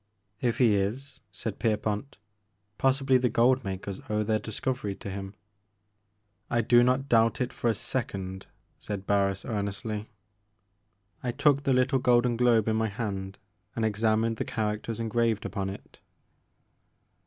[0.41, 2.17] If he is," said Kerpont,
[2.79, 5.35] possibly the gold makers owe their discovery to him."
[6.49, 8.47] I do not doubt it for a second,"
[8.79, 10.09] said Barris earnestly.
[11.21, 13.37] I took the little golden globe in my hand,
[13.75, 15.99] and examined the characters engraved upon it.